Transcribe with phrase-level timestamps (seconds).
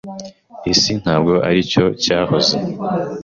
[0.71, 2.55] Isi ntabwo aricyo cyahoze.